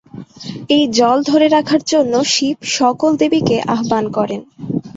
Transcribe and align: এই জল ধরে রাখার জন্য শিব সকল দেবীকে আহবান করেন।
এই 0.69 0.83
জল 0.97 1.17
ধরে 1.23 1.47
রাখার 1.47 1.81
জন্য 1.91 2.13
শিব 2.33 2.57
সকল 2.77 3.11
দেবীকে 3.21 3.57
আহবান 3.73 4.05
করেন। 4.17 4.41